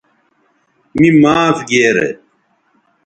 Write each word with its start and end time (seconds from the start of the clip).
می 0.99 1.09
معاف 1.21 1.57
گیرے 1.69 2.09